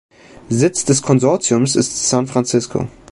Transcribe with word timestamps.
Sitz 0.49 0.83
des 0.85 1.03
Konsortiums 1.03 1.75
ist 1.75 2.09
San 2.09 2.25
Francisco. 2.25 2.87